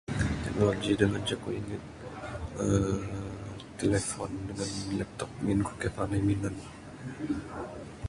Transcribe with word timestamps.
Teknologi 0.43 0.91
da 0.97 1.05
ngancak 1.09 1.39
aku 1.41 1.49
ingeg 1.59 1.83
uhh 2.63 3.01
telefon 3.79 4.31
dangan 4.47 4.71
laptop 4.99 5.29
ngin 5.43 5.59
aku 5.63 5.71
kaii 5.81 5.93
panai 5.95 6.21
minan. 6.27 6.55